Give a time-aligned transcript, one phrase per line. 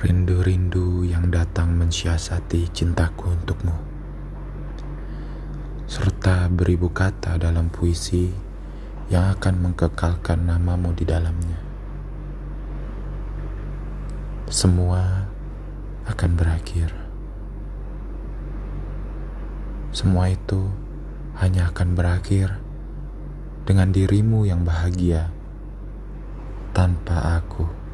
[0.00, 3.76] rindu-rindu yang datang mensiasati cintaku untukmu,
[5.84, 8.32] serta beribu kata dalam puisi
[9.12, 11.60] yang akan mengkekalkan namamu di dalamnya.
[14.48, 15.28] Semua
[16.08, 16.96] akan berakhir.
[19.92, 20.72] Semua itu
[21.36, 22.56] hanya akan berakhir
[23.68, 25.28] dengan dirimu yang bahagia
[26.72, 27.89] tanpa aku.